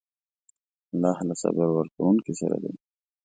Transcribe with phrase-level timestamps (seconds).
[0.93, 2.73] الله له صبر کوونکو سره دی.